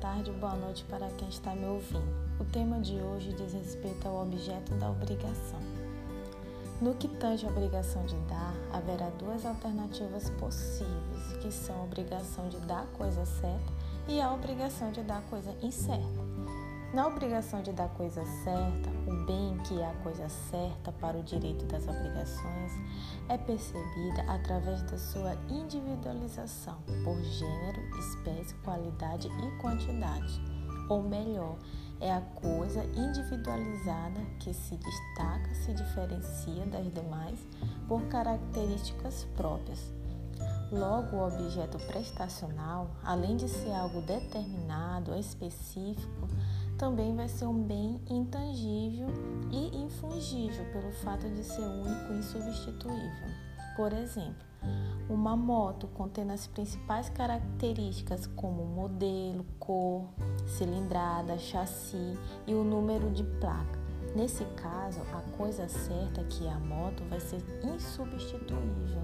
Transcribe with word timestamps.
tarde, 0.00 0.30
boa 0.32 0.54
noite 0.54 0.84
para 0.84 1.08
quem 1.16 1.28
está 1.30 1.54
me 1.54 1.64
ouvindo. 1.64 2.04
O 2.38 2.44
tema 2.44 2.78
de 2.78 3.00
hoje 3.00 3.32
diz 3.32 3.54
respeito 3.54 4.06
ao 4.06 4.22
objeto 4.22 4.74
da 4.74 4.90
obrigação. 4.90 5.58
No 6.80 6.94
que 6.94 7.08
tange 7.08 7.46
a 7.46 7.48
obrigação 7.48 8.04
de 8.04 8.16
dar, 8.28 8.54
haverá 8.70 9.08
duas 9.18 9.46
alternativas 9.46 10.28
possíveis, 10.30 11.36
que 11.40 11.50
são 11.50 11.80
a 11.80 11.84
obrigação 11.84 12.50
de 12.50 12.58
dar 12.60 12.82
a 12.82 12.98
coisa 12.98 13.24
certa 13.24 13.72
e 14.06 14.20
a 14.20 14.30
obrigação 14.30 14.92
de 14.92 15.02
dar 15.02 15.18
a 15.18 15.22
coisa 15.22 15.54
incerta. 15.62 16.27
Na 16.92 17.06
obrigação 17.06 17.60
de 17.60 17.70
dar 17.70 17.90
coisa 17.90 18.24
certa, 18.24 18.90
o 19.06 19.26
bem 19.26 19.58
que 19.58 19.78
é 19.78 19.90
a 19.90 19.94
coisa 19.96 20.26
certa 20.28 20.90
para 20.90 21.18
o 21.18 21.22
direito 21.22 21.66
das 21.66 21.86
obrigações 21.86 22.72
é 23.28 23.36
percebida 23.36 24.22
através 24.26 24.82
da 24.84 24.96
sua 24.96 25.34
individualização 25.50 26.78
por 27.04 27.22
gênero, 27.22 27.78
espécie, 27.98 28.54
qualidade 28.64 29.28
e 29.28 29.60
quantidade. 29.60 30.40
Ou 30.88 31.02
melhor, 31.02 31.58
é 32.00 32.10
a 32.10 32.22
coisa 32.22 32.82
individualizada 32.84 34.22
que 34.40 34.54
se 34.54 34.74
destaca, 34.76 35.54
se 35.56 35.74
diferencia 35.74 36.64
das 36.64 36.90
demais 36.90 37.38
por 37.86 38.00
características 38.04 39.24
próprias. 39.36 39.92
Logo, 40.72 41.16
o 41.16 41.26
objeto 41.26 41.78
prestacional, 41.86 42.90
além 43.02 43.36
de 43.36 43.48
ser 43.48 43.72
algo 43.72 44.00
determinado, 44.02 45.14
específico, 45.14 46.28
também 46.78 47.14
vai 47.14 47.28
ser 47.28 47.44
um 47.46 47.60
bem 47.60 48.00
intangível 48.08 49.08
e 49.50 49.76
infungível 49.84 50.64
pelo 50.72 50.92
fato 50.92 51.28
de 51.28 51.42
ser 51.42 51.60
único 51.60 52.12
e 52.12 52.18
insubstituível. 52.18 53.28
Por 53.76 53.92
exemplo, 53.92 54.46
uma 55.08 55.36
moto 55.36 55.88
contendo 55.88 56.32
as 56.32 56.46
principais 56.46 57.08
características 57.08 58.26
como 58.28 58.64
modelo, 58.64 59.44
cor, 59.58 60.04
cilindrada, 60.46 61.36
chassi 61.36 62.16
e 62.46 62.54
o 62.54 62.62
número 62.62 63.10
de 63.10 63.24
placa. 63.24 63.78
Nesse 64.14 64.44
caso, 64.56 65.00
a 65.12 65.20
coisa 65.36 65.68
certa 65.68 66.20
é 66.20 66.24
que 66.24 66.46
a 66.46 66.58
moto 66.60 67.02
vai 67.10 67.20
ser 67.20 67.42
insubstituível, 67.62 69.02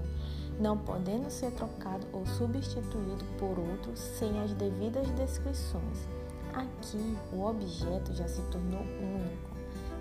não 0.59 0.77
podendo 0.77 1.29
ser 1.29 1.51
trocado 1.51 2.07
ou 2.13 2.25
substituído 2.25 3.25
por 3.37 3.59
outro 3.59 3.95
sem 3.95 4.39
as 4.39 4.53
devidas 4.53 5.09
descrições. 5.11 6.07
Aqui, 6.55 7.17
o 7.33 7.43
objeto 7.43 8.13
já 8.13 8.25
se 8.29 8.41
tornou 8.43 8.79
único, 8.79 9.49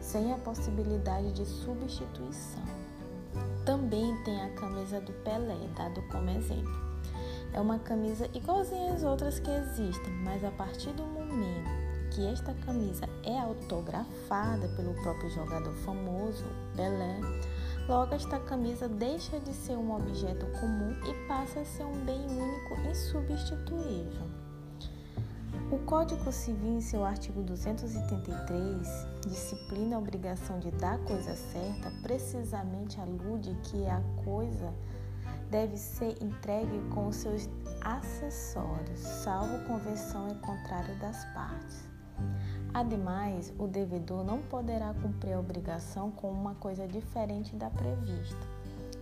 sem 0.01 0.33
a 0.33 0.39
possibilidade 0.39 1.33
de 1.33 1.45
substituição. 1.45 2.63
Também 3.67 4.17
tem 4.23 4.41
a 4.41 4.51
camisa 4.51 5.01
do 5.01 5.13
Pelé, 5.25 5.57
dado 5.77 6.01
como 6.13 6.31
exemplo. 6.31 6.73
É 7.53 7.61
uma 7.61 7.81
camisa 7.81 8.31
igualzinha 8.33 8.95
às 8.95 9.03
outras 9.03 9.41
que 9.41 9.51
existem, 9.51 10.13
mas 10.23 10.45
a 10.45 10.53
partir 10.53 10.93
do 10.93 11.03
momento 11.03 11.69
que 12.13 12.25
esta 12.25 12.55
camisa 12.55 13.09
é 13.25 13.37
autografada 13.41 14.69
pelo 14.77 14.95
próprio 15.03 15.31
jogador 15.31 15.75
famoso, 15.79 16.45
Pelé, 16.77 17.19
logo 17.89 18.15
esta 18.15 18.39
camisa 18.39 18.89
deixa 18.89 19.41
de 19.41 19.53
ser 19.53 19.77
um 19.77 19.93
objeto 19.93 20.47
comum 20.61 20.95
e 21.05 21.27
passa 21.27 21.59
a 21.59 21.65
ser 21.65 21.85
um 21.85 22.05
bem 22.05 22.25
único 22.29 22.81
e 22.81 22.91
insubstituível. 22.91 24.44
O 25.71 25.79
Código 25.79 26.31
Civil, 26.31 26.77
em 26.77 26.81
seu 26.81 27.05
artigo 27.05 27.43
283, 27.43 28.87
disciplina 29.27 29.97
a 29.97 29.99
obrigação 29.99 30.59
de 30.59 30.71
dar 30.73 30.97
a 30.97 30.99
coisa 30.99 31.35
certa, 31.35 31.91
precisamente 32.03 33.01
alude 33.01 33.57
que 33.63 33.87
a 33.87 34.01
coisa 34.25 34.73
deve 35.51 35.79
ser 35.79 36.23
entregue 36.23 36.81
com 36.93 37.09
os 37.09 37.17
seus 37.17 37.49
acessórios, 37.81 39.01
salvo 39.01 39.65
conversão 39.67 40.29
em 40.29 40.35
contrário 40.35 40.95
das 40.99 41.25
partes. 41.33 41.89
Ademais, 42.75 43.53
o 43.59 43.67
devedor 43.67 44.23
não 44.23 44.43
poderá 44.43 44.93
cumprir 44.93 45.33
a 45.33 45.41
obrigação 45.41 46.11
com 46.11 46.31
uma 46.31 46.55
coisa 46.57 46.87
diferente 46.87 47.57
da 47.57 47.71
prevista. 47.71 48.47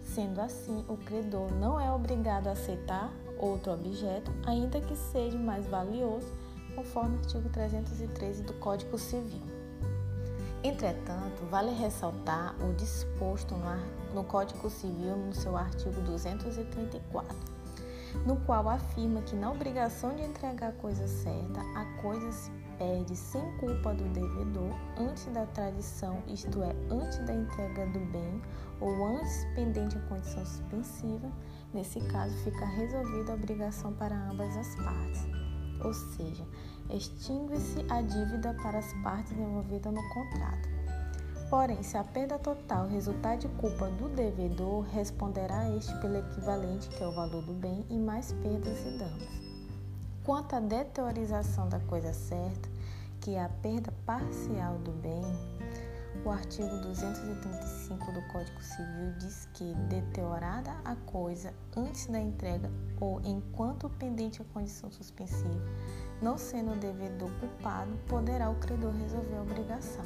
Sendo 0.04 0.41
assim, 0.41 0.84
o 0.88 0.97
credor 0.97 1.50
não 1.54 1.81
é 1.81 1.91
obrigado 1.91 2.47
a 2.47 2.53
aceitar 2.53 3.12
outro 3.38 3.72
objeto, 3.72 4.31
ainda 4.47 4.81
que 4.81 4.94
seja 4.94 5.38
mais 5.38 5.66
valioso 5.66 6.41
conforme 6.75 7.16
o 7.16 7.19
artigo 7.19 7.49
313 7.49 8.43
do 8.43 8.53
Código 8.55 8.99
Civil. 8.99 9.43
Entretanto, 10.65 11.44
vale 11.50 11.72
ressaltar 11.72 12.55
o 12.65 12.72
disposto 12.75 13.55
no 14.15 14.22
Código 14.25 14.71
Civil 14.71 15.16
no 15.16 15.34
seu 15.34 15.56
artigo 15.56 16.00
234, 16.03 17.37
no 18.25 18.37
qual 18.43 18.69
afirma 18.69 19.22
que 19.22 19.34
na 19.34 19.50
obrigação 19.50 20.15
de 20.15 20.22
entregar 20.22 20.69
a 20.69 20.72
coisa 20.72 21.06
certa, 21.09 21.60
a 21.75 21.84
coisa 22.00 22.31
se 22.31 22.50
perde 22.78 23.16
sem 23.16 23.43
culpa 23.59 23.93
do 23.93 24.04
devedor 24.10 24.72
antes 24.99 25.27
da 25.27 25.47
tradição, 25.47 26.22
isto 26.28 26.62
é, 26.62 26.72
antes 26.91 27.19
da 27.27 27.34
entrega 27.34 27.87
do 27.87 28.00
bem 28.12 28.41
ou 28.81 29.04
antes 29.04 29.44
pendente 29.56 29.97
a 29.97 30.00
condição 30.03 30.44
suspensiva. 30.47 31.28
Nesse 31.75 32.00
caso, 32.03 32.37
fica 32.44 32.65
resolvida 32.66 33.33
a 33.33 33.34
obrigação 33.34 33.93
para 33.94 34.15
ambas 34.31 34.56
as 34.56 34.77
partes 34.77 35.41
ou 35.84 35.93
seja, 35.93 36.44
extingue-se 36.91 37.84
a 37.88 38.03
dívida 38.03 38.54
para 38.62 38.78
as 38.78 38.93
partes 39.03 39.32
envolvidas 39.32 39.93
no 39.93 40.03
contrato. 40.09 40.69
Porém, 41.50 41.82
se 41.82 41.98
a 41.98 42.04
perda 42.04 42.38
total 42.38 42.88
resultar 42.88 43.37
de 43.37 43.47
culpa 43.48 43.91
do 43.91 44.09
devedor, 44.09 44.87
responderá 44.91 45.69
este 45.76 45.94
pelo 46.00 46.16
equivalente, 46.16 46.88
que 46.88 47.03
é 47.03 47.06
o 47.06 47.12
valor 47.12 47.42
do 47.42 47.53
bem, 47.53 47.84
e 47.91 47.98
mais 47.98 48.32
perdas 48.32 48.78
e 48.87 48.98
danos. 48.98 49.28
Quanto 50.25 50.56
à 50.56 50.60
deteriorização 50.60 51.69
da 51.69 51.78
coisa 51.81 52.12
certa, 52.15 52.71
que 53.21 53.34
é 53.34 53.44
a 53.44 53.48
perda 53.48 53.92
parcial 54.06 54.78
do 54.78 54.92
bem, 54.92 55.22
o 56.25 56.31
artigo 56.31 56.69
235 56.78 58.12
do 58.12 58.22
Código 58.28 58.62
Civil 58.62 59.12
diz 59.19 59.49
que, 59.55 59.75
deteriorada 59.88 60.72
a 60.84 60.94
coisa 60.94 61.53
antes 61.77 62.06
da 62.06 62.21
entrega 62.21 62.71
ou 63.00 63.21
enquanto 63.25 63.91
pendente 63.91 64.41
a 64.41 64.44
condição 64.53 64.91
suspensiva, 64.91 65.60
não 66.21 66.38
sendo 66.38 66.72
o 66.72 66.77
devedor 66.77 67.31
culpado, 67.41 67.91
poderá 68.06 68.49
o 68.49 68.55
credor 68.56 68.93
resolver 68.93 69.37
a 69.37 69.43
obrigação. 69.43 70.05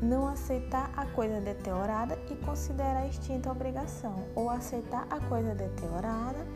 Não 0.00 0.28
aceitar 0.28 0.92
a 0.96 1.04
coisa 1.06 1.40
deteriorada 1.40 2.16
e 2.30 2.36
considerar 2.36 3.06
extinta 3.08 3.48
a 3.48 3.52
obrigação, 3.52 4.24
ou 4.36 4.50
aceitar 4.50 5.06
a 5.10 5.20
coisa 5.20 5.54
deteriorada, 5.54 6.46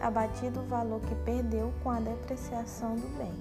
abatido 0.00 0.60
o 0.60 0.66
valor 0.66 1.00
que 1.00 1.14
perdeu 1.16 1.72
com 1.82 1.90
a 1.90 1.98
depreciação 1.98 2.94
do 2.94 3.08
bem. 3.18 3.34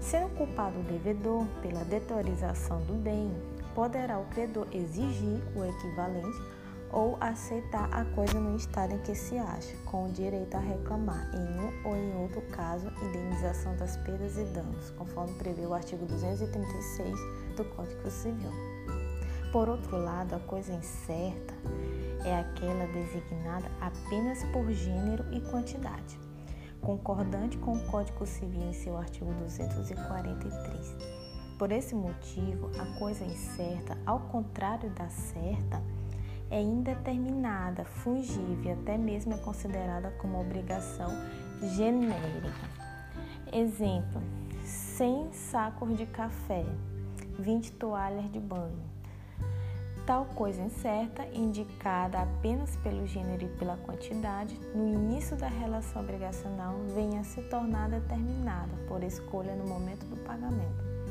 Sendo 0.00 0.34
culpado 0.36 0.80
o 0.80 0.82
devedor 0.82 1.46
pela 1.62 1.84
deteriorização 1.84 2.80
do 2.82 2.94
bem, 2.94 3.32
poderá 3.74 4.18
o 4.18 4.24
credor 4.26 4.66
exigir 4.72 5.42
o 5.56 5.64
equivalente 5.64 6.40
ou 6.92 7.16
aceitar 7.20 7.88
a 7.92 8.04
coisa 8.14 8.38
no 8.38 8.54
estado 8.54 8.92
em 8.92 8.98
que 8.98 9.14
se 9.14 9.38
acha, 9.38 9.74
com 9.86 10.04
o 10.04 10.12
direito 10.12 10.54
a 10.54 10.60
reclamar, 10.60 11.30
em 11.34 11.58
um 11.58 11.88
ou 11.88 11.96
em 11.96 12.14
outro 12.22 12.42
caso, 12.52 12.86
indenização 13.02 13.74
das 13.76 13.96
perdas 13.98 14.36
e 14.36 14.44
danos, 14.44 14.90
conforme 14.90 15.32
prevê 15.34 15.62
o 15.62 15.72
artigo 15.72 16.04
236 16.04 17.18
do 17.56 17.64
Código 17.64 18.10
Civil. 18.10 18.50
Por 19.50 19.68
outro 19.68 19.96
lado, 19.96 20.34
a 20.34 20.38
coisa 20.40 20.72
incerta 20.72 21.54
é 22.24 22.38
aquela 22.38 22.86
designada 22.86 23.70
apenas 23.80 24.44
por 24.44 24.70
gênero 24.70 25.24
e 25.32 25.40
quantidade, 25.40 26.18
concordante 26.80 27.56
com 27.58 27.72
o 27.72 27.86
Código 27.86 28.26
Civil 28.26 28.62
em 28.62 28.72
seu 28.72 28.96
artigo 28.96 29.32
243. 29.34 31.21
Por 31.62 31.70
esse 31.70 31.94
motivo, 31.94 32.72
a 32.76 32.98
coisa 32.98 33.24
incerta, 33.24 33.96
ao 34.04 34.18
contrário 34.18 34.90
da 34.90 35.08
certa, 35.08 35.80
é 36.50 36.60
indeterminada, 36.60 37.84
fungível 37.84 38.72
até 38.72 38.98
mesmo 38.98 39.34
é 39.34 39.36
considerada 39.36 40.10
como 40.18 40.40
obrigação 40.40 41.08
genérica. 41.62 42.66
Exemplo: 43.52 44.20
100 44.64 45.32
sacos 45.32 45.96
de 45.96 46.04
café, 46.04 46.66
20 47.38 47.70
toalhas 47.74 48.28
de 48.32 48.40
banho. 48.40 48.82
Tal 50.04 50.24
coisa 50.34 50.60
incerta, 50.60 51.24
indicada 51.32 52.22
apenas 52.22 52.74
pelo 52.78 53.06
gênero 53.06 53.44
e 53.44 53.56
pela 53.56 53.76
quantidade, 53.76 54.58
no 54.74 54.88
início 54.88 55.36
da 55.36 55.46
relação 55.46 56.02
obrigacional, 56.02 56.74
venha 56.92 57.20
a 57.20 57.24
se 57.24 57.40
tornar 57.42 57.88
determinada 57.88 58.76
por 58.88 59.04
escolha 59.04 59.54
no 59.54 59.64
momento 59.64 60.04
do 60.06 60.16
pagamento. 60.24 61.01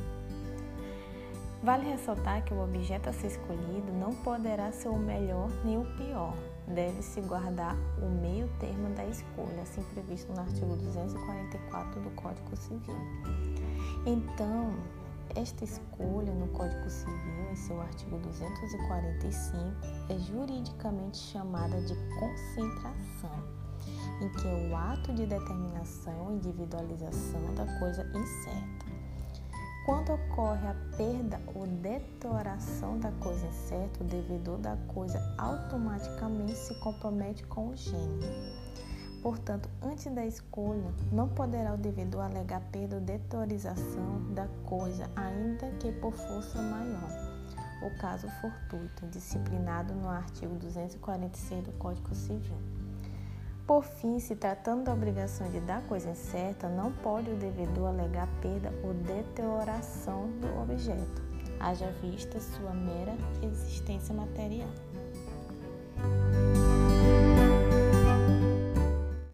Vale 1.63 1.91
ressaltar 1.91 2.43
que 2.43 2.53
o 2.55 2.63
objeto 2.63 3.09
a 3.09 3.13
ser 3.13 3.27
escolhido 3.27 3.91
não 3.93 4.15
poderá 4.15 4.71
ser 4.71 4.89
o 4.89 4.97
melhor 4.97 5.47
nem 5.63 5.77
o 5.77 5.85
pior. 5.95 6.33
Deve-se 6.67 7.21
guardar 7.21 7.75
o 8.01 8.09
meio 8.09 8.47
termo 8.59 8.89
da 8.95 9.05
escolha, 9.05 9.61
assim 9.61 9.83
previsto 9.93 10.31
no 10.33 10.39
artigo 10.39 10.75
244 10.75 12.01
do 12.01 12.09
Código 12.11 12.55
Civil. 12.55 12.95
Então, 14.07 14.73
esta 15.35 15.63
escolha 15.63 16.33
no 16.33 16.47
Código 16.47 16.89
Civil, 16.89 17.51
em 17.51 17.55
seu 17.55 17.79
artigo 17.79 18.17
245, 18.17 19.57
é 20.09 20.17
juridicamente 20.17 21.17
chamada 21.17 21.79
de 21.81 21.93
concentração 22.19 23.61
em 24.21 24.29
que 24.29 24.47
é 24.47 24.69
o 24.69 24.75
ato 24.75 25.13
de 25.13 25.25
determinação 25.25 26.31
e 26.31 26.35
individualização 26.35 27.53
da 27.55 27.65
coisa 27.79 28.03
incerta. 28.15 28.85
Quando 29.91 30.13
ocorre 30.13 30.69
a 30.69 30.75
perda 30.95 31.37
ou 31.53 31.67
deterioração 31.67 32.97
da 32.97 33.11
coisa 33.11 33.45
incerta, 33.45 34.01
o 34.01 34.07
devedor 34.07 34.57
da 34.57 34.77
coisa 34.87 35.19
automaticamente 35.37 36.55
se 36.55 36.73
compromete 36.75 37.43
com 37.47 37.67
o 37.67 37.75
gênero. 37.75 38.33
Portanto, 39.21 39.69
antes 39.81 40.05
da 40.15 40.25
escolha, 40.25 40.93
não 41.11 41.27
poderá 41.27 41.73
o 41.73 41.77
devedor 41.77 42.21
alegar 42.21 42.61
perda 42.71 42.95
ou 42.95 43.01
deteriorização 43.01 44.33
da 44.33 44.47
coisa, 44.65 45.09
ainda 45.13 45.69
que 45.71 45.91
por 45.91 46.13
força 46.13 46.61
maior. 46.61 47.11
O 47.83 47.99
caso 47.99 48.29
fortuito, 48.39 49.05
disciplinado 49.07 49.93
no 49.93 50.07
artigo 50.07 50.55
246 50.55 51.65
do 51.65 51.71
Código 51.73 52.15
Civil. 52.15 52.80
Por 53.71 53.85
fim, 53.85 54.19
se 54.19 54.35
tratando 54.35 54.83
da 54.83 54.93
obrigação 54.93 55.49
de 55.49 55.61
dar 55.61 55.81
coisa 55.83 56.09
incerta, 56.09 56.67
não 56.67 56.91
pode 56.91 57.31
o 57.31 57.37
devedor 57.37 57.87
alegar 57.87 58.27
perda 58.41 58.69
ou 58.83 58.93
deterioração 58.93 60.27
do 60.41 60.61
objeto, 60.61 61.21
haja 61.57 61.89
vista 62.01 62.37
sua 62.41 62.73
mera 62.73 63.15
existência 63.41 64.13
material. 64.13 64.67